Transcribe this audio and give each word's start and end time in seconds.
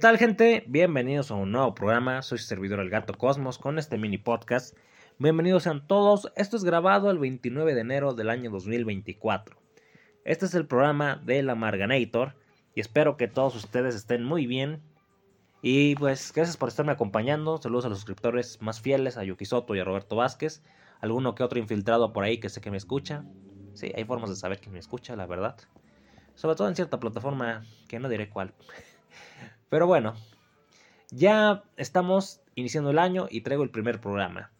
tal 0.00 0.16
gente? 0.16 0.64
Bienvenidos 0.66 1.30
a 1.30 1.34
un 1.34 1.52
nuevo 1.52 1.74
programa, 1.74 2.22
soy 2.22 2.38
su 2.38 2.46
servidor 2.46 2.80
El 2.80 2.88
Gato 2.88 3.12
Cosmos 3.12 3.58
con 3.58 3.78
este 3.78 3.98
mini 3.98 4.16
podcast. 4.16 4.74
Bienvenidos 5.18 5.64
sean 5.64 5.86
todos, 5.86 6.32
esto 6.36 6.56
es 6.56 6.64
grabado 6.64 7.10
el 7.10 7.18
29 7.18 7.74
de 7.74 7.82
enero 7.82 8.14
del 8.14 8.30
año 8.30 8.50
2024. 8.50 9.58
Este 10.24 10.46
es 10.46 10.54
el 10.54 10.66
programa 10.66 11.16
de 11.16 11.42
la 11.42 11.54
Marganator 11.54 12.34
y 12.74 12.80
espero 12.80 13.18
que 13.18 13.28
todos 13.28 13.54
ustedes 13.54 13.94
estén 13.94 14.24
muy 14.24 14.46
bien. 14.46 14.80
Y 15.60 15.96
pues 15.96 16.32
gracias 16.34 16.56
por 16.56 16.70
estarme 16.70 16.92
acompañando, 16.92 17.58
saludos 17.58 17.84
a 17.84 17.90
los 17.90 17.98
suscriptores 17.98 18.62
más 18.62 18.80
fieles, 18.80 19.18
a 19.18 19.24
Yuki 19.24 19.44
Soto 19.44 19.74
y 19.74 19.80
a 19.80 19.84
Roberto 19.84 20.16
Vázquez, 20.16 20.62
alguno 21.02 21.34
que 21.34 21.42
otro 21.42 21.58
infiltrado 21.58 22.14
por 22.14 22.24
ahí 22.24 22.40
que 22.40 22.48
sé 22.48 22.62
que 22.62 22.70
me 22.70 22.78
escucha. 22.78 23.26
Sí, 23.74 23.92
hay 23.94 24.04
formas 24.04 24.30
de 24.30 24.36
saber 24.36 24.60
quién 24.60 24.72
me 24.72 24.78
escucha, 24.78 25.14
la 25.14 25.26
verdad. 25.26 25.58
Sobre 26.36 26.56
todo 26.56 26.68
en 26.68 26.74
cierta 26.74 26.98
plataforma 26.98 27.66
que 27.86 27.98
no 27.98 28.08
diré 28.08 28.30
cuál. 28.30 28.54
Pero 29.70 29.86
bueno, 29.86 30.14
ya 31.10 31.62
estamos 31.76 32.40
iniciando 32.56 32.90
el 32.90 32.98
año 32.98 33.28
y 33.30 33.40
traigo 33.40 33.62
el 33.62 33.70
primer 33.70 34.00
programa. 34.00 34.50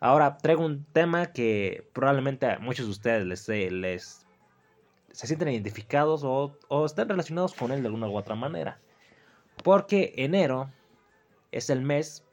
Ahora 0.00 0.38
traigo 0.38 0.64
un 0.64 0.84
tema 0.84 1.32
que 1.32 1.88
probablemente 1.92 2.46
a 2.46 2.58
muchos 2.58 2.86
de 2.86 2.92
ustedes 2.92 3.26
les, 3.26 3.48
les 3.48 4.26
se 5.12 5.26
sienten 5.26 5.48
identificados 5.48 6.22
o, 6.24 6.56
o 6.68 6.86
están 6.86 7.08
relacionados 7.08 7.52
con 7.52 7.72
él 7.72 7.82
de 7.82 7.88
alguna 7.88 8.08
u 8.08 8.16
otra 8.16 8.34
manera. 8.34 8.80
Porque 9.62 10.14
enero 10.16 10.70
es 11.52 11.68
el 11.68 11.82
mes 11.82 12.24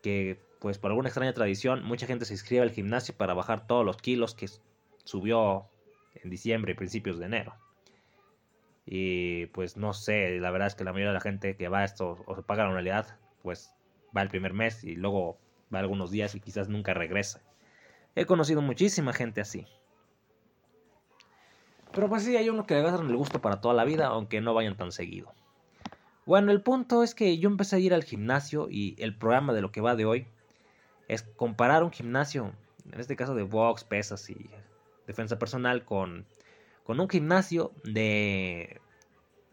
que, 0.00 0.38
pues 0.60 0.78
por 0.78 0.92
alguna 0.92 1.08
extraña 1.08 1.32
tradición, 1.32 1.82
mucha 1.84 2.06
gente 2.06 2.24
se 2.24 2.34
inscribe 2.34 2.62
al 2.62 2.70
gimnasio 2.70 3.16
para 3.16 3.34
bajar 3.34 3.66
todos 3.66 3.84
los 3.84 3.96
kilos 3.96 4.34
que 4.34 4.48
subió 5.04 5.66
en 6.14 6.30
diciembre 6.30 6.72
y 6.72 6.76
principios 6.76 7.18
de 7.18 7.26
enero. 7.26 7.54
Y 8.86 9.46
pues 9.46 9.76
no 9.76 9.92
sé, 9.94 10.38
la 10.40 10.50
verdad 10.50 10.68
es 10.68 10.74
que 10.74 10.84
la 10.84 10.92
mayoría 10.92 11.10
de 11.10 11.14
la 11.14 11.20
gente 11.20 11.56
que 11.56 11.68
va 11.68 11.80
a 11.80 11.84
esto 11.84 12.22
o 12.26 12.36
se 12.36 12.42
paga 12.42 12.64
la 12.64 12.70
anualidad, 12.70 13.18
pues 13.42 13.74
va 14.16 14.22
el 14.22 14.28
primer 14.28 14.52
mes 14.52 14.84
y 14.84 14.94
luego 14.96 15.38
va 15.74 15.78
algunos 15.78 16.10
días 16.10 16.34
y 16.34 16.40
quizás 16.40 16.68
nunca 16.68 16.94
regresa. 16.94 17.40
He 18.14 18.26
conocido 18.26 18.62
muchísima 18.62 19.12
gente 19.12 19.40
así. 19.40 19.66
Pero 21.92 22.08
pues 22.08 22.24
sí, 22.24 22.36
hay 22.36 22.48
uno 22.48 22.66
que 22.66 22.74
le 22.74 22.80
agarran 22.80 23.08
el 23.08 23.16
gusto 23.16 23.40
para 23.40 23.60
toda 23.60 23.74
la 23.74 23.84
vida, 23.84 24.06
aunque 24.08 24.40
no 24.40 24.52
vayan 24.52 24.76
tan 24.76 24.92
seguido. 24.92 25.32
Bueno, 26.26 26.52
el 26.52 26.62
punto 26.62 27.02
es 27.02 27.14
que 27.14 27.38
yo 27.38 27.48
empecé 27.48 27.76
a 27.76 27.78
ir 27.78 27.94
al 27.94 28.02
gimnasio 28.02 28.68
y 28.70 28.96
el 28.98 29.16
programa 29.16 29.52
de 29.52 29.60
lo 29.60 29.70
que 29.70 29.80
va 29.80 29.94
de 29.94 30.04
hoy 30.04 30.26
es 31.06 31.22
comparar 31.22 31.84
un 31.84 31.92
gimnasio, 31.92 32.52
en 32.90 33.00
este 33.00 33.14
caso 33.14 33.34
de 33.34 33.42
box, 33.42 33.84
pesas 33.84 34.28
y 34.30 34.50
defensa 35.06 35.38
personal, 35.38 35.84
con 35.84 36.26
con 36.84 37.00
un 37.00 37.08
gimnasio 37.08 37.72
de 37.82 38.80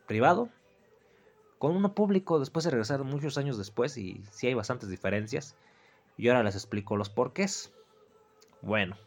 privado, 0.05 0.49
con 1.57 1.75
uno 1.75 1.95
público 1.95 2.39
después 2.39 2.65
de 2.65 2.71
regresar 2.71 3.03
muchos 3.03 3.37
años 3.37 3.57
después 3.57 3.97
y 3.97 4.23
sí 4.31 4.47
hay 4.47 4.53
bastantes 4.53 4.89
diferencias. 4.89 5.55
Y 6.17 6.27
ahora 6.27 6.43
les 6.43 6.55
explico 6.55 6.97
los 6.97 7.09
porqués. 7.09 7.73
Bueno, 8.61 8.97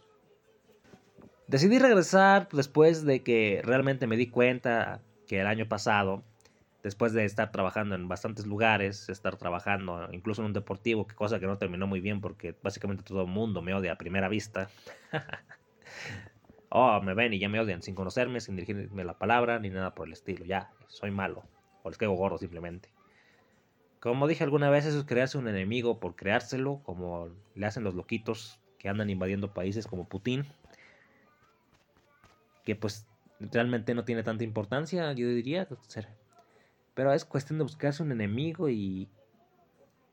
decidí 1.47 1.79
regresar 1.79 2.49
después 2.51 3.05
de 3.05 3.23
que 3.23 3.61
realmente 3.63 4.07
me 4.07 4.17
di 4.17 4.29
cuenta 4.29 5.01
que 5.27 5.41
el 5.41 5.47
año 5.47 5.69
pasado, 5.69 6.23
después 6.83 7.13
de 7.13 7.25
estar 7.25 7.53
trabajando 7.53 7.95
en 7.95 8.09
bastantes 8.09 8.47
lugares, 8.47 9.09
estar 9.11 9.37
trabajando 9.37 10.09
incluso 10.13 10.43
en 10.43 10.47
un 10.47 10.53
deportivo, 10.55 11.07
que 11.07 11.15
cosa 11.15 11.39
que 11.39 11.47
no 11.47 11.59
terminó 11.59 11.87
muy 11.87 12.01
bien 12.01 12.21
porque 12.21 12.57
básicamente 12.63 13.05
todo 13.05 13.23
el 13.23 13.29
mundo 13.29 13.63
me 13.63 13.75
odia 13.75 13.93
a 13.93 13.99
primera 13.99 14.29
vista. 14.29 14.71
oh, 16.75 17.01
me 17.01 17.15
ven 17.15 17.33
y 17.33 17.39
ya 17.39 17.49
me 17.49 17.61
odian 17.61 17.83
sin 17.83 17.95
conocerme, 17.95 18.41
sin 18.41 18.57
dirigirme 18.57 19.05
la 19.05 19.17
palabra, 19.17 19.61
ni 19.61 19.71
nada 19.71 19.95
por 19.95 20.09
el 20.09 20.13
estilo. 20.13 20.45
Ya, 20.45 20.73
soy 20.89 21.13
malo. 21.13 21.45
O 21.85 21.89
les 21.89 21.97
caigo 21.97 22.15
gordo 22.15 22.37
simplemente. 22.37 22.89
Como 24.01 24.27
dije 24.27 24.43
alguna 24.43 24.71
vez, 24.71 24.85
eso 24.85 24.99
es 24.99 25.05
crearse 25.05 25.39
un 25.39 25.47
enemigo 25.47 26.01
por 26.01 26.17
creárselo, 26.17 26.81
como 26.83 27.29
le 27.55 27.67
hacen 27.67 27.85
los 27.85 27.95
loquitos 27.95 28.59
que 28.79 28.89
andan 28.89 29.09
invadiendo 29.09 29.55
países 29.55 29.87
como 29.87 30.09
Putin. 30.09 30.45
Que 32.65 32.75
pues 32.75 33.07
realmente 33.39 33.95
no 33.95 34.05
tiene 34.05 34.25
tanta 34.25 34.43
importancia, 34.43 35.13
yo 35.13 35.29
diría. 35.29 35.69
Pero 36.95 37.13
es 37.13 37.25
cuestión 37.25 37.59
de 37.59 37.63
buscarse 37.63 38.03
un 38.03 38.11
enemigo 38.11 38.69
y, 38.69 39.09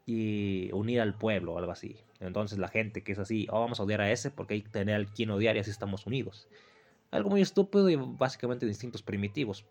y 0.05 0.71
unir 0.73 1.01
al 1.01 1.13
pueblo 1.13 1.53
o 1.53 1.57
algo 1.57 1.71
así. 1.71 1.97
Entonces 2.19 2.59
la 2.59 2.67
gente 2.67 3.03
que 3.03 3.11
es 3.11 3.19
así, 3.19 3.47
oh, 3.49 3.59
vamos 3.59 3.79
a 3.79 3.83
odiar 3.83 4.01
a 4.01 4.11
ese 4.11 4.31
porque 4.31 4.55
hay 4.55 4.61
que 4.61 4.69
tener 4.69 4.95
al 4.95 5.07
quien 5.07 5.31
odiar 5.31 5.55
y 5.55 5.59
así 5.59 5.71
estamos 5.71 6.05
unidos. 6.05 6.47
Algo 7.11 7.29
muy 7.29 7.41
estúpido 7.41 7.89
y 7.89 7.95
básicamente 7.95 8.65
de 8.65 8.71
instintos 8.71 9.01
primitivos. 9.01 9.65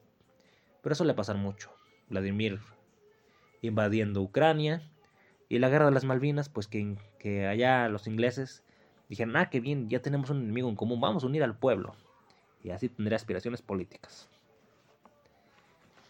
Pero 0.83 0.93
eso 0.93 1.05
le 1.05 1.15
pasa 1.15 1.35
mucho. 1.35 1.71
Vladimir 2.09 2.59
invadiendo 3.63 4.23
Ucrania 4.23 4.83
y 5.49 5.59
la 5.59 5.69
guerra 5.69 5.87
de 5.87 5.93
las 5.93 6.05
Malvinas, 6.05 6.49
pues 6.49 6.67
que, 6.67 6.97
que 7.19 7.47
allá 7.47 7.89
los 7.89 8.07
ingleses 8.07 8.63
dijeron, 9.09 9.37
ah, 9.37 9.51
qué 9.51 9.61
bien, 9.61 9.89
ya 9.89 10.01
tenemos 10.01 10.31
un 10.31 10.43
enemigo 10.43 10.69
en 10.69 10.77
común, 10.77 11.01
vamos 11.01 11.25
a 11.25 11.27
unir 11.27 11.43
al 11.43 11.59
pueblo. 11.59 11.95
Y 12.63 12.71
así 12.71 12.89
tendré 12.89 13.17
aspiraciones 13.17 13.63
políticas. 13.63 14.29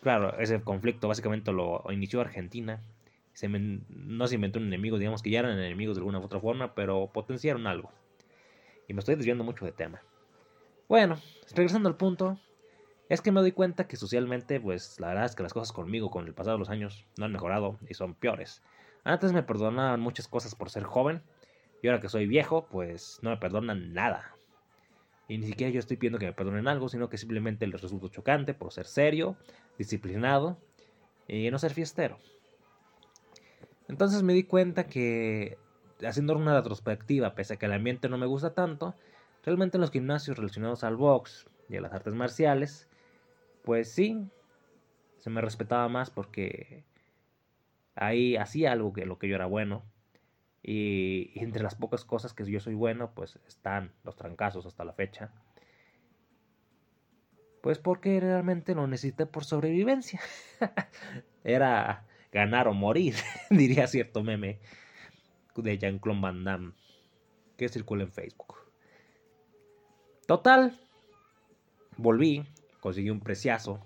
Claro, 0.02 0.38
ese 0.38 0.60
conflicto 0.62 1.08
básicamente 1.08 1.52
lo 1.52 1.84
inició 1.90 2.20
Argentina 2.20 2.80
no 3.48 4.26
se 4.26 4.34
inventó 4.34 4.58
un 4.58 4.66
enemigo, 4.66 4.98
digamos 4.98 5.22
que 5.22 5.30
ya 5.30 5.40
eran 5.40 5.58
enemigos 5.58 5.96
de 5.96 6.00
alguna 6.00 6.18
u 6.18 6.24
otra 6.24 6.40
forma, 6.40 6.74
pero 6.74 7.10
potenciaron 7.12 7.66
algo. 7.66 7.90
Y 8.88 8.94
me 8.94 9.00
estoy 9.00 9.14
desviando 9.14 9.44
mucho 9.44 9.64
de 9.64 9.72
tema. 9.72 10.02
Bueno, 10.88 11.20
regresando 11.54 11.88
al 11.88 11.96
punto, 11.96 12.38
es 13.08 13.20
que 13.20 13.32
me 13.32 13.40
doy 13.40 13.52
cuenta 13.52 13.86
que 13.86 13.96
socialmente, 13.96 14.60
pues 14.60 14.98
la 15.00 15.08
verdad 15.08 15.24
es 15.24 15.34
que 15.34 15.42
las 15.42 15.52
cosas 15.52 15.72
conmigo 15.72 16.10
con 16.10 16.26
el 16.26 16.34
pasado 16.34 16.56
de 16.56 16.60
los 16.60 16.70
años 16.70 17.06
no 17.16 17.24
han 17.24 17.32
mejorado 17.32 17.78
y 17.88 17.94
son 17.94 18.14
peores. 18.14 18.62
Antes 19.04 19.32
me 19.32 19.42
perdonaban 19.42 20.00
muchas 20.00 20.28
cosas 20.28 20.54
por 20.54 20.70
ser 20.70 20.84
joven, 20.84 21.22
y 21.82 21.88
ahora 21.88 22.00
que 22.00 22.08
soy 22.08 22.26
viejo, 22.26 22.66
pues 22.66 23.18
no 23.22 23.30
me 23.30 23.36
perdonan 23.36 23.94
nada. 23.94 24.36
Y 25.28 25.38
ni 25.38 25.46
siquiera 25.46 25.72
yo 25.72 25.78
estoy 25.78 25.96
pidiendo 25.96 26.18
que 26.18 26.26
me 26.26 26.32
perdonen 26.32 26.68
algo, 26.68 26.88
sino 26.88 27.08
que 27.08 27.16
simplemente 27.16 27.66
les 27.66 27.80
resulto 27.80 28.08
chocante 28.08 28.52
por 28.52 28.72
ser 28.72 28.86
serio, 28.86 29.36
disciplinado 29.78 30.58
y 31.28 31.50
no 31.50 31.58
ser 31.58 31.72
fiestero. 31.72 32.18
Entonces 33.90 34.22
me 34.22 34.34
di 34.34 34.44
cuenta 34.44 34.86
que 34.86 35.58
haciendo 36.06 36.36
una 36.36 36.56
retrospectiva, 36.56 37.34
pese 37.34 37.54
a 37.54 37.56
que 37.56 37.66
el 37.66 37.72
ambiente 37.72 38.08
no 38.08 38.18
me 38.18 38.26
gusta 38.26 38.54
tanto, 38.54 38.94
realmente 39.44 39.78
en 39.78 39.80
los 39.80 39.90
gimnasios 39.90 40.36
relacionados 40.38 40.84
al 40.84 40.96
box 40.96 41.48
y 41.68 41.76
a 41.76 41.80
las 41.80 41.92
artes 41.92 42.14
marciales, 42.14 42.88
pues 43.64 43.90
sí, 43.90 44.30
se 45.18 45.28
me 45.28 45.40
respetaba 45.40 45.88
más 45.88 46.08
porque 46.08 46.84
ahí 47.96 48.36
hacía 48.36 48.70
algo 48.70 48.92
que 48.92 49.06
lo 49.06 49.18
que 49.18 49.26
yo 49.26 49.34
era 49.34 49.46
bueno. 49.46 49.82
Y, 50.62 51.32
y, 51.34 51.40
entre 51.40 51.64
las 51.64 51.74
pocas 51.74 52.04
cosas 52.04 52.32
que 52.32 52.48
yo 52.48 52.60
soy 52.60 52.74
bueno, 52.74 53.10
pues 53.12 53.40
están 53.48 53.92
los 54.04 54.14
trancazos 54.14 54.66
hasta 54.66 54.84
la 54.84 54.92
fecha. 54.92 55.32
Pues 57.60 57.78
porque 57.78 58.20
realmente 58.20 58.76
lo 58.76 58.86
necesité 58.86 59.26
por 59.26 59.44
sobrevivencia. 59.44 60.20
era 61.44 62.04
ganar 62.32 62.68
o 62.68 62.74
morir, 62.74 63.14
diría 63.50 63.86
cierto 63.86 64.22
meme 64.22 64.60
de 65.56 65.78
Jean-Claude 65.78 66.20
Van 66.20 66.44
Damme 66.44 66.72
que 67.56 67.68
circula 67.68 68.04
en 68.04 68.12
Facebook. 68.12 68.56
Total, 70.26 70.78
volví, 71.98 72.46
conseguí 72.80 73.10
un 73.10 73.20
preciazo, 73.20 73.84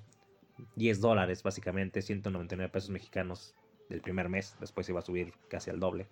10 0.76 1.00
dólares 1.00 1.42
básicamente, 1.42 2.00
199 2.00 2.70
pesos 2.70 2.90
mexicanos 2.90 3.54
del 3.88 4.00
primer 4.00 4.28
mes, 4.28 4.56
después 4.60 4.88
iba 4.88 5.00
a 5.00 5.02
subir 5.02 5.32
casi 5.48 5.70
al 5.70 5.80
doble. 5.80 6.06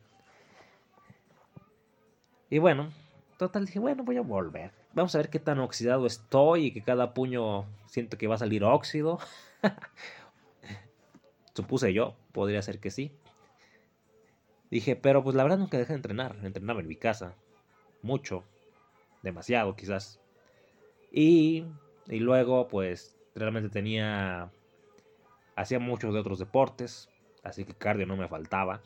Y 2.50 2.58
bueno, 2.58 2.90
total 3.38 3.66
dije, 3.66 3.78
bueno, 3.78 4.02
voy 4.02 4.16
a 4.16 4.22
volver. 4.22 4.72
Vamos 4.92 5.14
a 5.14 5.18
ver 5.18 5.30
qué 5.30 5.38
tan 5.38 5.60
oxidado 5.60 6.06
estoy 6.06 6.66
y 6.66 6.72
que 6.72 6.82
cada 6.82 7.14
puño 7.14 7.66
siento 7.86 8.18
que 8.18 8.26
va 8.26 8.34
a 8.34 8.38
salir 8.38 8.64
óxido. 8.64 9.18
Supuse 11.54 11.92
yo, 11.92 12.16
podría 12.32 12.62
ser 12.62 12.80
que 12.80 12.90
sí. 12.90 13.12
Dije, 14.70 14.96
pero 14.96 15.22
pues 15.22 15.36
la 15.36 15.42
verdad 15.42 15.58
nunca 15.58 15.76
dejé 15.76 15.92
de 15.92 15.98
entrenar. 15.98 16.36
Entrenaba 16.42 16.80
en 16.80 16.88
mi 16.88 16.96
casa. 16.96 17.34
Mucho. 18.00 18.42
Demasiado 19.22 19.76
quizás. 19.76 20.18
Y, 21.10 21.66
y 22.08 22.18
luego 22.20 22.68
pues 22.68 23.16
realmente 23.34 23.68
tenía... 23.68 24.50
Hacía 25.56 25.78
muchos 25.78 26.14
de 26.14 26.20
otros 26.20 26.38
deportes. 26.38 27.10
Así 27.42 27.64
que 27.64 27.74
cardio 27.74 28.06
no 28.06 28.16
me 28.16 28.28
faltaba. 28.28 28.80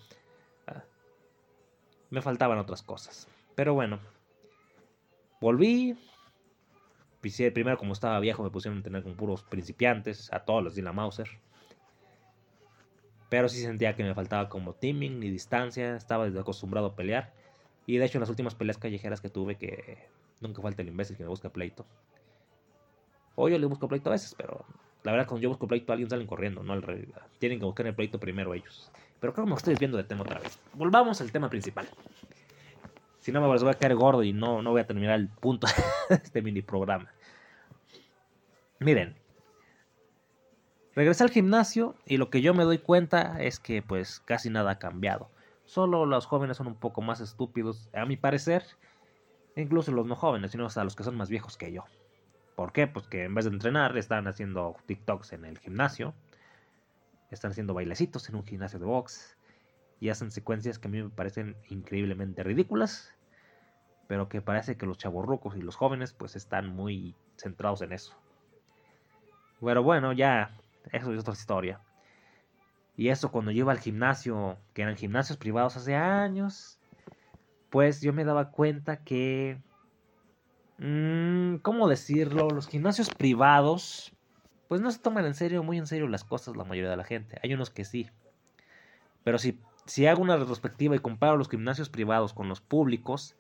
Ah, 0.67 0.83
me 2.11 2.21
faltaban 2.21 2.59
otras 2.59 2.83
cosas. 2.83 3.29
Pero 3.55 3.75
bueno. 3.75 4.01
Volví. 5.41 5.97
Primero 7.21 7.79
como 7.79 7.93
estaba 7.93 8.21
viejo 8.21 8.43
me 8.43 8.51
pusieron 8.51 8.77
a 8.77 8.79
entrenar 8.79 9.03
con 9.05 9.15
puros 9.15 9.45
principiantes. 9.45 10.33
A 10.33 10.45
todos 10.45 10.65
los 10.65 10.75
di 10.75 10.83
la 10.83 10.93
Mauser. 10.93 11.29
Pero 13.29 13.49
sí 13.49 13.61
sentía 13.61 13.97
que 13.97 14.05
me 14.05 14.15
faltaba 14.15 14.49
como 14.49 14.75
timing 14.75 15.21
ni 15.21 15.31
distancia, 15.31 15.97
estaba 15.97 16.27
desde 16.27 16.41
acostumbrado 16.41 16.89
a 16.89 16.97
pelear. 16.97 17.33
Y 17.87 17.99
de 17.99 18.05
hecho 18.05 18.19
en 18.19 18.21
las 18.21 18.31
últimas 18.31 18.55
peleas 18.55 18.79
callejeras 18.79 19.21
que 19.21 19.29
tuve, 19.29 19.57
que 19.57 19.99
nunca 20.41 20.63
falta 20.63 20.83
el 20.83 20.89
imbécil 20.89 21.17
que 21.17 21.23
me 21.23 21.29
busca 21.29 21.51
pleito. 21.51 21.87
O 23.35 23.49
yo 23.49 23.59
le 23.59 23.67
busco 23.67 23.89
pleito 23.89 24.11
a 24.11 24.13
veces, 24.13 24.35
pero 24.37 24.65
La 25.03 25.13
verdad, 25.13 25.29
cuando 25.29 25.43
yo 25.43 25.49
busco 25.51 25.69
pleito, 25.69 25.93
alguien 25.93 26.11
salen 26.11 26.27
corriendo, 26.27 26.65
no 26.65 26.73
al 26.73 26.83
revés. 26.83 27.09
Tienen 27.39 27.61
que 27.61 27.65
buscar 27.65 27.87
el 27.87 27.95
pleito 27.95 28.19
primero 28.19 28.55
ellos. 28.55 28.91
Pero 29.21 29.33
creo 29.33 29.45
que 29.45 29.51
me 29.51 29.57
estoy 29.57 29.75
desviando 29.75 29.99
del 29.99 30.07
tema 30.07 30.23
otra 30.23 30.41
vez. 30.41 30.59
Volvamos 30.73 31.21
al 31.21 31.31
tema 31.31 31.49
principal. 31.49 31.89
Si 33.21 33.33
no, 33.33 33.41
me 33.41 33.47
voy 33.47 33.69
a 33.69 33.75
caer 33.75 33.95
gordo 33.95 34.23
y 34.23 34.33
no, 34.33 34.63
no 34.63 34.71
voy 34.71 34.81
a 34.81 34.87
terminar 34.87 35.19
el 35.19 35.29
punto 35.29 35.67
de 36.09 36.15
este 36.17 36.43
mini 36.43 36.63
programa. 36.63 37.11
Miren, 38.79 39.17
regresé 40.97 41.23
al 41.23 41.31
gimnasio 41.31 41.95
y 42.07 42.17
lo 42.17 42.31
que 42.31 42.41
yo 42.41 42.55
me 42.55 42.65
doy 42.65 42.79
cuenta 42.79 43.41
es 43.41 43.61
que 43.61 43.83
pues 43.83 44.21
casi 44.21 44.51
nada 44.51 44.73
ha 44.73 44.79
cambiado. 44.79 45.31
Solo 45.67 46.07
los 46.07 46.27
jóvenes 46.27 46.57
son 46.57 46.69
un 46.69 46.77
poco 46.77 47.03
más 47.03 47.21
estúpidos, 47.21 47.91
a 47.93 48.07
mi 48.07 48.17
parecer. 48.17 48.65
Incluso 49.57 49.93
los 49.93 50.07
no 50.07 50.17
jóvenes, 50.17 50.53
sino 50.53 50.67
hasta 50.67 50.85
los 50.85 50.97
que 50.97 51.05
son 51.05 51.17
más 51.17 51.29
viejos 51.29 51.57
que 51.57 51.73
yo. 51.73 51.85
¿Por 52.57 52.73
qué? 52.73 52.87
Pues 52.87 53.07
que 53.09 53.25
en 53.25 53.35
vez 53.35 53.45
de 53.45 53.51
entrenar 53.51 53.97
están 53.99 54.27
haciendo 54.27 54.77
TikToks 54.87 55.35
en 55.35 55.45
el 55.45 55.59
gimnasio. 55.59 56.15
Están 57.31 57.51
haciendo 57.51 57.75
bailecitos 57.75 58.29
en 58.29 58.37
un 58.37 58.45
gimnasio 58.45 58.79
de 58.79 58.87
box. 58.87 59.37
Y 60.01 60.09
hacen 60.09 60.31
secuencias 60.31 60.79
que 60.79 60.89
a 60.89 60.91
mí 60.91 61.03
me 61.03 61.11
parecen 61.11 61.57
increíblemente 61.69 62.43
ridículas. 62.43 63.15
Pero 64.09 64.29
que 64.29 64.41
parece 64.41 64.77
que 64.77 64.87
los 64.87 64.99
chavorrucos 64.99 65.57
y 65.57 65.63
los 65.63 65.77
jóvenes 65.77 66.13
pues 66.13 66.37
están 66.37 66.75
muy 66.75 67.15
centrados 67.37 67.83
en 67.83 67.93
eso. 67.93 68.15
Pero 69.61 69.83
bueno, 69.83 70.13
ya, 70.13 70.57
eso 70.93 71.13
es 71.13 71.21
otra 71.21 71.35
historia. 71.35 71.81
Y 72.97 73.09
eso 73.09 73.31
cuando 73.31 73.51
yo 73.51 73.61
iba 73.61 73.73
al 73.73 73.81
gimnasio, 73.81 74.59
que 74.73 74.83
eran 74.83 74.97
gimnasios 74.97 75.37
privados 75.37 75.77
hace 75.77 75.95
años, 75.95 76.79
pues 77.71 78.01
yo 78.01 78.13
me 78.13 78.25
daba 78.25 78.51
cuenta 78.51 78.99
que... 78.99 79.59
Mmm, 80.79 81.57
¿Cómo 81.57 81.89
decirlo? 81.89 82.51
Los 82.51 82.69
gimnasios 82.69 83.11
privados, 83.11 84.13
pues 84.69 84.81
no 84.81 84.91
se 84.91 84.99
toman 84.99 85.27
en 85.27 85.35
serio, 85.35 85.63
muy 85.63 85.79
en 85.79 85.87
serio 85.87 86.09
las 86.09 86.25
cosas 86.25 86.57
la 86.57 86.65
mayoría 86.65 86.91
de 86.91 86.97
la 86.97 87.05
gente. 87.05 87.39
Hay 87.43 87.53
unos 87.53 87.71
que 87.71 87.85
sí. 87.85 88.11
Pero 89.25 89.39
si, 89.39 89.61
si 89.87 90.07
hago 90.07 90.23
una 90.23 90.37
retrospectiva 90.37 90.97
y 90.97 91.01
comparo 91.01 91.37
los 91.37 91.49
gimnasios 91.49 91.89
privados 91.89 92.33
con 92.33 92.49
los 92.49 92.61
públicos, 92.61 93.37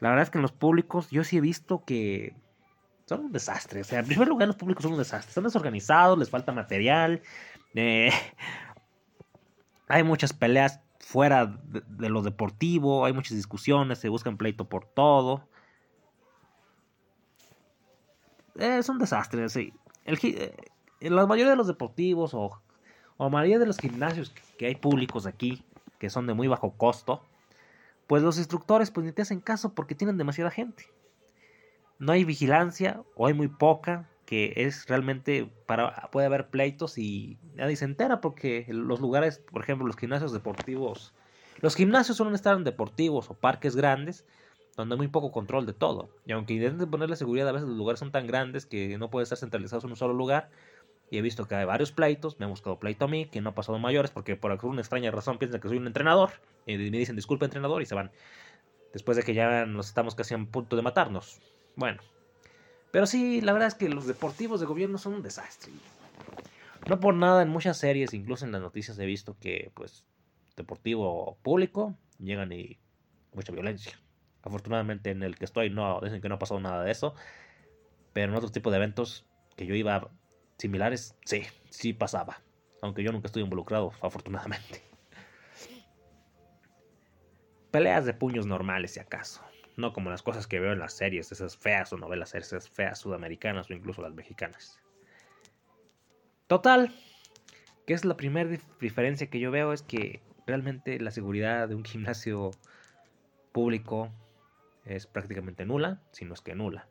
la 0.00 0.10
verdad 0.10 0.24
es 0.24 0.30
que 0.30 0.38
en 0.38 0.42
los 0.42 0.52
públicos 0.52 1.10
yo 1.10 1.24
sí 1.24 1.38
he 1.38 1.40
visto 1.40 1.84
que 1.84 2.34
son 3.06 3.26
un 3.26 3.32
desastre. 3.32 3.80
O 3.80 3.84
sea, 3.84 4.00
en 4.00 4.06
primer 4.06 4.28
lugar, 4.28 4.48
los 4.48 4.56
públicos 4.56 4.82
son 4.82 4.92
un 4.92 4.98
desastre. 4.98 5.32
Son 5.32 5.44
desorganizados, 5.44 6.18
les 6.18 6.30
falta 6.30 6.52
material. 6.52 7.22
Eh, 7.74 8.10
hay 9.88 10.02
muchas 10.02 10.32
peleas 10.32 10.80
fuera 11.00 11.46
de, 11.46 12.08
lo 12.08 12.22
deportivo, 12.22 13.04
hay 13.04 13.12
muchas 13.12 13.36
discusiones, 13.36 13.98
se 13.98 14.08
buscan 14.08 14.36
pleito 14.36 14.68
por 14.68 14.86
todo. 14.86 15.46
es 18.56 18.88
un 18.88 18.98
desastre, 18.98 19.48
sí. 19.48 19.72
El, 20.04 20.18
eh, 20.22 20.54
la 21.00 21.26
mayoría 21.26 21.50
de 21.50 21.56
los 21.56 21.66
deportivos 21.66 22.32
o, 22.32 22.62
o 23.16 23.24
la 23.24 23.28
mayoría 23.28 23.58
de 23.58 23.66
los 23.66 23.78
gimnasios 23.78 24.34
que 24.56 24.66
hay 24.66 24.76
públicos 24.76 25.26
aquí, 25.26 25.62
que 25.98 26.08
son 26.08 26.26
de 26.26 26.34
muy 26.34 26.48
bajo 26.48 26.72
costo, 26.72 27.22
pues 28.06 28.22
los 28.22 28.38
instructores 28.38 28.90
pues 28.90 29.04
ni 29.04 29.12
te 29.12 29.22
hacen 29.22 29.40
caso 29.40 29.74
porque 29.74 29.94
tienen 29.94 30.16
demasiada 30.16 30.50
gente 30.50 30.86
no 31.98 32.12
hay 32.12 32.24
vigilancia 32.24 33.02
o 33.14 33.26
hay 33.26 33.34
muy 33.34 33.48
poca, 33.48 34.08
que 34.26 34.52
es 34.56 34.86
realmente 34.86 35.50
para 35.66 36.08
puede 36.10 36.26
haber 36.26 36.48
pleitos 36.48 36.98
y 36.98 37.38
nadie 37.54 37.76
se 37.76 37.84
entera 37.84 38.20
porque 38.20 38.66
los 38.68 39.00
lugares, 39.00 39.38
por 39.38 39.62
ejemplo, 39.62 39.86
los 39.86 39.96
gimnasios 39.96 40.32
deportivos, 40.32 41.14
los 41.60 41.76
gimnasios 41.76 42.16
suelen 42.16 42.34
estar 42.34 42.56
en 42.56 42.64
deportivos 42.64 43.30
o 43.30 43.34
parques 43.34 43.76
grandes 43.76 44.24
donde 44.76 44.94
hay 44.94 44.98
muy 44.98 45.08
poco 45.08 45.30
control 45.30 45.66
de 45.66 45.72
todo. 45.72 46.10
Y 46.26 46.32
aunque 46.32 46.54
intenten 46.54 46.90
ponerle 46.90 47.16
seguridad, 47.16 47.48
a 47.48 47.52
veces 47.52 47.68
los 47.68 47.76
lugares 47.76 48.00
son 48.00 48.10
tan 48.10 48.26
grandes 48.26 48.66
que 48.66 48.98
no 48.98 49.10
pueden 49.10 49.24
estar 49.24 49.38
centralizados 49.38 49.84
en 49.84 49.90
un 49.90 49.96
solo 49.96 50.14
lugar. 50.14 50.50
Y 51.10 51.18
he 51.18 51.22
visto 51.22 51.46
que 51.46 51.54
hay 51.54 51.64
varios 51.64 51.92
pleitos, 51.92 52.38
me 52.40 52.46
han 52.46 52.50
buscado 52.50 52.78
pleito 52.78 53.04
a 53.04 53.08
mí, 53.08 53.26
que 53.26 53.40
no 53.40 53.50
ha 53.50 53.54
pasado 53.54 53.78
mayores, 53.78 54.10
porque 54.10 54.36
por 54.36 54.50
alguna 54.50 54.80
extraña 54.80 55.10
razón 55.10 55.38
piensan 55.38 55.60
que 55.60 55.68
soy 55.68 55.76
un 55.76 55.86
entrenador, 55.86 56.30
y 56.66 56.76
me 56.76 56.98
dicen 56.98 57.14
disculpe 57.14 57.44
entrenador 57.44 57.82
y 57.82 57.86
se 57.86 57.94
van. 57.94 58.10
Después 58.92 59.16
de 59.16 59.22
que 59.22 59.34
ya 59.34 59.66
nos 59.66 59.88
estamos 59.88 60.14
casi 60.14 60.34
a 60.34 60.38
punto 60.38 60.76
de 60.76 60.82
matarnos. 60.82 61.40
Bueno. 61.76 62.02
Pero 62.90 63.06
sí, 63.06 63.40
la 63.40 63.52
verdad 63.52 63.68
es 63.68 63.74
que 63.74 63.88
los 63.88 64.06
deportivos 64.06 64.60
de 64.60 64.66
gobierno 64.66 64.98
son 64.98 65.14
un 65.14 65.22
desastre. 65.22 65.72
No 66.88 67.00
por 67.00 67.14
nada, 67.14 67.42
en 67.42 67.48
muchas 67.48 67.78
series, 67.78 68.14
incluso 68.14 68.44
en 68.44 68.52
las 68.52 68.60
noticias 68.60 68.98
he 68.98 69.06
visto 69.06 69.36
que, 69.40 69.72
pues, 69.74 70.04
deportivo 70.56 71.38
público, 71.42 71.96
llegan 72.18 72.52
y 72.52 72.78
mucha 73.32 73.52
violencia. 73.52 73.98
Afortunadamente 74.42 75.10
en 75.10 75.22
el 75.22 75.36
que 75.36 75.46
estoy 75.46 75.70
no, 75.70 76.00
dicen 76.02 76.20
que 76.20 76.28
no 76.28 76.36
ha 76.36 76.38
pasado 76.38 76.60
nada 76.60 76.84
de 76.84 76.92
eso. 76.92 77.14
Pero 78.12 78.30
en 78.30 78.36
otro 78.36 78.50
tipo 78.50 78.70
de 78.70 78.76
eventos 78.76 79.26
que 79.56 79.66
yo 79.66 79.74
iba 79.74 80.10
similares, 80.58 81.16
sí, 81.24 81.42
sí 81.70 81.94
pasaba. 81.94 82.42
Aunque 82.82 83.02
yo 83.02 83.10
nunca 83.10 83.26
estoy 83.26 83.42
involucrado, 83.42 83.92
afortunadamente. 84.02 84.82
Peleas 87.72 88.04
de 88.04 88.14
puños 88.14 88.46
normales, 88.46 88.92
si 88.92 89.00
acaso 89.00 89.42
no 89.76 89.92
como 89.92 90.10
las 90.10 90.22
cosas 90.22 90.46
que 90.46 90.60
veo 90.60 90.72
en 90.72 90.78
las 90.78 90.94
series, 90.94 91.32
esas 91.32 91.56
feas 91.56 91.92
o 91.92 91.96
novelas, 91.96 92.34
esas 92.34 92.68
feas 92.68 92.98
sudamericanas 92.98 93.70
o 93.70 93.72
incluso 93.74 94.02
las 94.02 94.14
mexicanas. 94.14 94.80
Total, 96.46 96.94
que 97.86 97.94
es 97.94 98.04
la 98.04 98.16
primera 98.16 98.50
diferencia 98.80 99.28
que 99.28 99.40
yo 99.40 99.50
veo 99.50 99.72
es 99.72 99.82
que 99.82 100.20
realmente 100.46 101.00
la 101.00 101.10
seguridad 101.10 101.68
de 101.68 101.74
un 101.74 101.84
gimnasio 101.84 102.50
público 103.52 104.10
es 104.84 105.06
prácticamente 105.06 105.64
nula, 105.64 106.02
si 106.12 106.24
no 106.24 106.34
es 106.34 106.40
que 106.40 106.54
nula. 106.54 106.88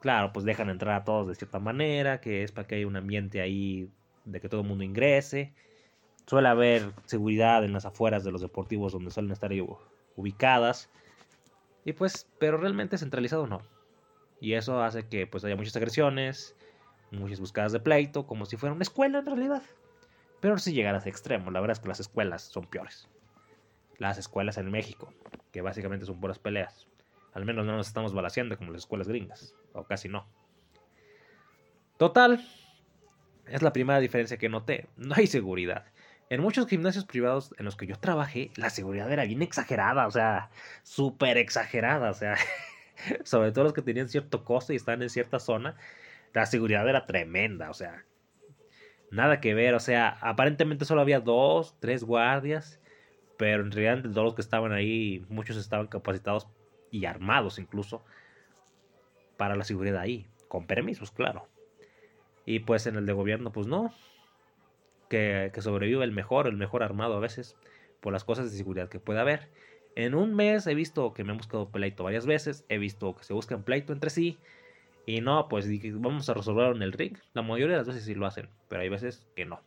Claro, 0.00 0.32
pues 0.32 0.44
dejan 0.44 0.68
entrar 0.68 0.94
a 1.00 1.04
todos 1.04 1.28
de 1.28 1.34
cierta 1.34 1.58
manera, 1.58 2.20
que 2.20 2.42
es 2.42 2.52
para 2.52 2.66
que 2.66 2.76
haya 2.76 2.86
un 2.86 2.96
ambiente 2.96 3.40
ahí 3.40 3.90
de 4.24 4.40
que 4.40 4.48
todo 4.48 4.60
el 4.60 4.66
mundo 4.66 4.84
ingrese. 4.84 5.54
Suele 6.26 6.48
haber 6.48 6.92
seguridad 7.06 7.64
en 7.64 7.72
las 7.72 7.86
afueras 7.86 8.22
de 8.22 8.30
los 8.30 8.40
deportivos 8.40 8.92
donde 8.92 9.10
suelen 9.10 9.32
estar 9.32 9.52
ubicadas. 10.16 10.90
Y 11.84 11.92
pues, 11.92 12.28
pero 12.38 12.56
realmente 12.56 12.98
centralizado 12.98 13.46
no. 13.46 13.62
Y 14.40 14.54
eso 14.54 14.82
hace 14.82 15.06
que 15.08 15.26
pues 15.26 15.44
haya 15.44 15.56
muchas 15.56 15.76
agresiones, 15.76 16.56
muchas 17.10 17.40
buscadas 17.40 17.72
de 17.72 17.80
pleito, 17.80 18.26
como 18.26 18.46
si 18.46 18.56
fuera 18.56 18.74
una 18.74 18.82
escuela 18.82 19.18
en 19.18 19.26
realidad. 19.26 19.62
Pero 20.40 20.58
si 20.58 20.72
llegar 20.72 20.94
a 20.94 20.98
extremo, 20.98 21.50
la 21.50 21.60
verdad 21.60 21.76
es 21.76 21.80
que 21.80 21.88
las 21.88 22.00
escuelas 22.00 22.42
son 22.42 22.66
peores. 22.66 23.08
Las 23.98 24.18
escuelas 24.18 24.58
en 24.58 24.70
México, 24.70 25.12
que 25.52 25.62
básicamente 25.62 26.04
son 26.04 26.20
puras 26.20 26.38
peleas. 26.38 26.86
Al 27.32 27.44
menos 27.44 27.64
no 27.64 27.76
nos 27.76 27.86
estamos 27.86 28.12
balaseando 28.12 28.56
como 28.58 28.70
las 28.72 28.82
escuelas 28.82 29.08
gringas, 29.08 29.54
o 29.72 29.84
casi 29.84 30.08
no. 30.08 30.26
Total, 31.96 32.44
es 33.46 33.62
la 33.62 33.72
primera 33.72 34.00
diferencia 34.00 34.36
que 34.36 34.48
noté. 34.48 34.88
No 34.96 35.14
hay 35.16 35.26
seguridad. 35.26 35.86
En 36.30 36.40
muchos 36.40 36.66
gimnasios 36.66 37.04
privados 37.04 37.54
en 37.58 37.64
los 37.64 37.76
que 37.76 37.86
yo 37.86 37.96
trabajé, 37.96 38.50
la 38.56 38.70
seguridad 38.70 39.12
era 39.12 39.24
bien 39.24 39.42
exagerada, 39.42 40.06
o 40.06 40.10
sea, 40.10 40.50
súper 40.82 41.36
exagerada, 41.36 42.10
o 42.10 42.14
sea, 42.14 42.36
sobre 43.24 43.52
todo 43.52 43.64
los 43.64 43.72
que 43.72 43.82
tenían 43.82 44.08
cierto 44.08 44.44
costo 44.44 44.72
y 44.72 44.76
estaban 44.76 45.02
en 45.02 45.10
cierta 45.10 45.38
zona, 45.38 45.76
la 46.32 46.46
seguridad 46.46 46.88
era 46.88 47.06
tremenda, 47.06 47.70
o 47.70 47.74
sea, 47.74 48.04
nada 49.10 49.40
que 49.40 49.54
ver, 49.54 49.74
o 49.74 49.80
sea, 49.80 50.16
aparentemente 50.20 50.84
solo 50.84 51.02
había 51.02 51.20
dos, 51.20 51.76
tres 51.78 52.04
guardias, 52.04 52.80
pero 53.36 53.62
en 53.62 53.70
realidad 53.70 54.10
todos 54.10 54.24
los 54.24 54.34
que 54.34 54.42
estaban 54.42 54.72
ahí, 54.72 55.24
muchos 55.28 55.56
estaban 55.56 55.88
capacitados 55.88 56.48
y 56.90 57.04
armados 57.04 57.58
incluso 57.58 58.04
para 59.36 59.56
la 59.56 59.64
seguridad 59.64 59.98
ahí, 59.98 60.28
con 60.48 60.66
permisos, 60.66 61.10
claro. 61.10 61.48
Y 62.46 62.60
pues 62.60 62.86
en 62.86 62.96
el 62.96 63.06
de 63.06 63.12
gobierno, 63.12 63.52
pues 63.52 63.66
no, 63.66 63.92
que, 65.14 65.62
sobrevive 65.62 66.04
el 66.04 66.10
mejor, 66.10 66.48
el 66.48 66.56
mejor 66.56 66.82
armado 66.82 67.14
a 67.14 67.20
veces, 67.20 67.56
por 68.00 68.12
las 68.12 68.24
cosas 68.24 68.50
de 68.50 68.56
seguridad 68.56 68.88
que 68.88 68.98
puede 68.98 69.20
haber. 69.20 69.48
En 69.94 70.14
un 70.14 70.34
mes 70.34 70.66
he 70.66 70.74
visto 70.74 71.14
que 71.14 71.22
me 71.22 71.30
han 71.30 71.38
buscado 71.38 71.70
pleito 71.70 72.02
varias 72.02 72.26
veces, 72.26 72.64
he 72.68 72.78
visto 72.78 73.14
que 73.14 73.22
se 73.22 73.32
buscan 73.32 73.62
pleito 73.62 73.92
entre 73.92 74.10
sí, 74.10 74.38
y 75.06 75.20
no, 75.20 75.48
pues 75.48 75.68
vamos 76.00 76.28
a 76.28 76.34
resolverlo 76.34 76.74
en 76.74 76.82
el 76.82 76.92
ring. 76.92 77.16
La 77.32 77.42
mayoría 77.42 77.74
de 77.74 77.78
las 77.78 77.86
veces 77.86 78.04
sí 78.04 78.14
lo 78.14 78.26
hacen, 78.26 78.48
pero 78.68 78.82
hay 78.82 78.88
veces 78.88 79.24
que 79.36 79.44
no. 79.44 79.60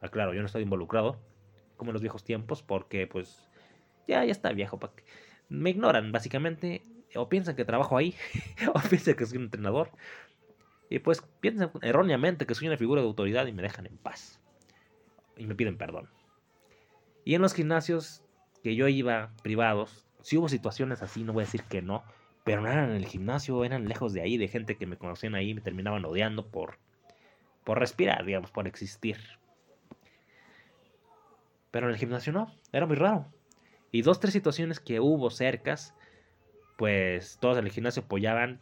Aclaro, 0.00 0.32
yo 0.32 0.40
no 0.40 0.46
estoy 0.46 0.62
involucrado, 0.62 1.18
como 1.76 1.90
en 1.90 1.94
los 1.94 2.02
viejos 2.02 2.24
tiempos, 2.24 2.62
porque 2.62 3.06
pues 3.06 3.46
ya, 4.08 4.24
ya 4.24 4.32
está 4.32 4.52
viejo. 4.52 4.80
Me 5.50 5.70
ignoran, 5.70 6.12
básicamente, 6.12 6.82
o 7.14 7.28
piensan 7.28 7.56
que 7.56 7.66
trabajo 7.66 7.98
ahí, 7.98 8.14
o 8.74 8.80
piensan 8.88 9.16
que 9.16 9.26
soy 9.26 9.36
un 9.36 9.44
entrenador, 9.44 9.90
y 10.90 10.98
pues 10.98 11.22
piensan 11.40 11.70
erróneamente 11.82 12.46
que 12.46 12.54
soy 12.54 12.66
una 12.66 12.76
figura 12.76 13.00
de 13.00 13.06
autoridad 13.06 13.46
y 13.46 13.52
me 13.52 13.62
dejan 13.62 13.86
en 13.86 13.96
paz. 13.96 14.40
Y 15.36 15.46
me 15.46 15.54
piden 15.54 15.78
perdón. 15.78 16.10
Y 17.24 17.36
en 17.36 17.42
los 17.42 17.54
gimnasios 17.54 18.24
que 18.64 18.74
yo 18.74 18.88
iba 18.88 19.32
privados, 19.42 20.04
si 20.20 20.36
hubo 20.36 20.48
situaciones 20.48 21.00
así, 21.00 21.22
no 21.22 21.32
voy 21.32 21.44
a 21.44 21.46
decir 21.46 21.62
que 21.62 21.80
no, 21.80 22.02
pero 22.44 22.60
no 22.60 22.68
eran 22.68 22.90
en 22.90 22.96
el 22.96 23.06
gimnasio, 23.06 23.64
eran 23.64 23.88
lejos 23.88 24.12
de 24.12 24.20
ahí, 24.20 24.36
de 24.36 24.48
gente 24.48 24.76
que 24.76 24.86
me 24.86 24.96
conocían 24.96 25.36
ahí 25.36 25.50
y 25.50 25.54
me 25.54 25.60
terminaban 25.60 26.04
odiando 26.04 26.48
por, 26.48 26.78
por 27.62 27.78
respirar, 27.78 28.24
digamos, 28.24 28.50
por 28.50 28.66
existir. 28.66 29.16
Pero 31.70 31.86
en 31.86 31.92
el 31.92 31.98
gimnasio 31.98 32.32
no, 32.32 32.52
era 32.72 32.86
muy 32.86 32.96
raro. 32.96 33.32
Y 33.92 34.02
dos, 34.02 34.18
tres 34.18 34.32
situaciones 34.32 34.80
que 34.80 34.98
hubo 34.98 35.30
cercas, 35.30 35.94
pues 36.76 37.38
todos 37.40 37.58
en 37.58 37.66
el 37.66 37.70
gimnasio 37.70 38.02
apoyaban 38.02 38.60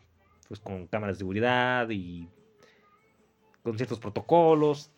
pues 0.49 0.61
con 0.61 0.87
cámaras 0.87 1.17
de 1.17 1.19
seguridad 1.19 1.89
y 1.91 2.29
con 3.63 3.77
ciertos 3.77 4.01
protocolos. 4.01 4.91